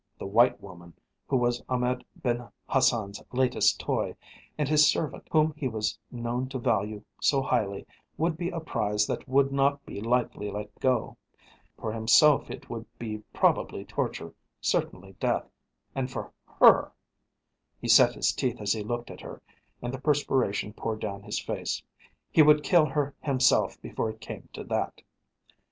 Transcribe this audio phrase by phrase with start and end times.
[0.17, 0.95] The white woman,
[1.27, 4.15] who was Ahmed Ben Hassan's latest toy,
[4.57, 7.85] and his servant, whom he was known to value so highly,
[8.17, 11.17] would be a prize that would not be lightly let go.
[11.77, 15.47] For himself it would be probably torture, certainly death,
[15.93, 16.91] and for her!
[17.79, 19.39] He set his teeth as he looked at her
[19.83, 21.83] and the perspiration poured down his face.
[22.31, 25.03] He would kill her himself before it came to that.